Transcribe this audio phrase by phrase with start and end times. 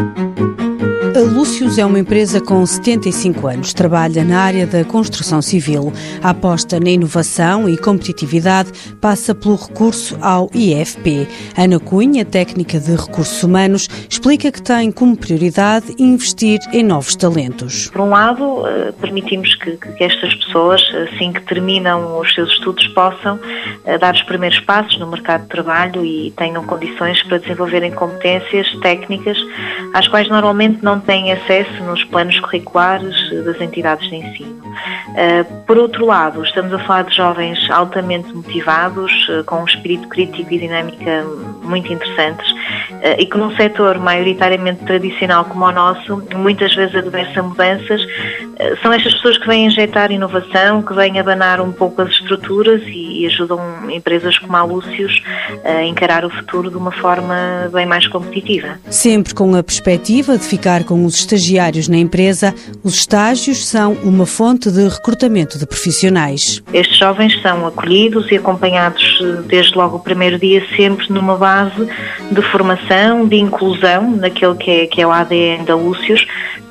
[0.00, 0.69] thank you
[1.20, 3.74] A Lúcius é uma empresa com 75 anos.
[3.74, 5.92] Trabalha na área da construção civil.
[6.22, 11.28] A aposta na inovação e competitividade passa pelo recurso ao IFP.
[11.58, 17.90] Ana Cunha, técnica de recursos humanos, explica que tem como prioridade investir em novos talentos.
[17.90, 22.86] Por um lado, eh, permitimos que, que estas pessoas, assim que terminam os seus estudos,
[22.88, 23.38] possam
[23.84, 28.74] eh, dar os primeiros passos no mercado de trabalho e tenham condições para desenvolverem competências
[28.80, 29.36] técnicas
[29.92, 34.62] às quais normalmente não têm acesso nos planos curriculares das entidades de ensino.
[35.16, 40.06] Eh, por outro lado, estamos a falar de jovens altamente motivados, eh, com um espírito
[40.06, 41.24] crítico e dinâmica
[41.64, 42.49] muito interessantes
[43.18, 48.00] e que num setor maioritariamente tradicional como o nosso, muitas vezes adverte a mudanças,
[48.82, 53.26] são estas pessoas que vêm injetar inovação, que vêm abanar um pouco as estruturas e
[53.26, 55.22] ajudam empresas como a Lúcius
[55.64, 58.78] a encarar o futuro de uma forma bem mais competitiva.
[58.90, 64.26] Sempre com a perspectiva de ficar com os estagiários na empresa, os estágios são uma
[64.26, 66.62] fonte de recrutamento de profissionais.
[66.72, 71.88] Estes jovens são acolhidos e acompanhados eh, desde logo o primeiro dia, sempre numa base
[72.30, 72.89] de formação,
[73.28, 76.26] de inclusão, naquele que é, que é o ADN da Lúcius,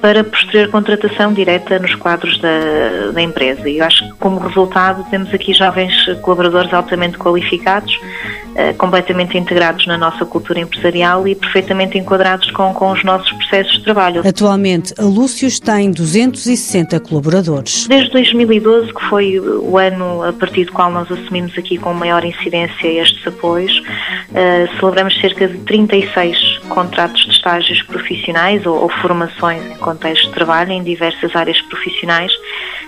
[0.00, 3.68] para posterior contratação direta nos quadros da, da empresa.
[3.70, 7.96] E eu acho que, como resultado, temos aqui jovens colaboradores altamente qualificados,
[8.78, 13.84] completamente integrados na nossa cultura empresarial e perfeitamente enquadrados com, com os nossos processos de
[13.84, 14.26] trabalho.
[14.26, 17.86] Atualmente, a Lúcius tem 260 colaboradores.
[17.86, 22.24] Desde 2012, que foi o ano a partir do qual nós assumimos aqui com maior
[22.24, 29.64] incidência estes apoios, uh, celebramos cerca de 36 contratos de estágios profissionais ou, ou formações
[29.64, 32.32] em contexto de trabalho em diversas áreas profissionais.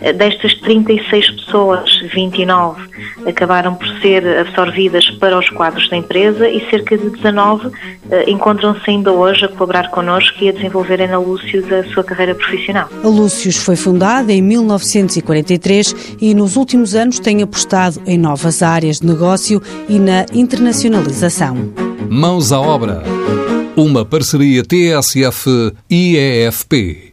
[0.00, 2.88] Eh, destas 36 pessoas, 29
[3.26, 7.70] acabaram por ser absorvidas para os quadros da empresa e cerca de 19
[8.10, 12.34] eh, encontram-se ainda hoje a colaborar connosco e a desenvolverem na Lúcius a sua carreira
[12.34, 12.88] profissional.
[13.02, 19.00] A Lúcius foi fundada em 1943 e nos últimos anos tem apostado em novas áreas
[19.00, 21.72] de negócio e na internacionalização.
[22.08, 23.02] Mãos à obra.
[23.76, 25.38] Uma parceria TSF-IEFP.